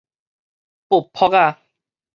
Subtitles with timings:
[0.89, 1.61] 發波仔